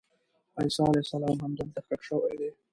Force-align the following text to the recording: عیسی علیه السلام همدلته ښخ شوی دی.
عیسی 0.57 0.81
علیه 0.89 1.03
السلام 1.05 1.35
همدلته 1.43 1.79
ښخ 1.87 2.01
شوی 2.09 2.33
دی. 2.39 2.49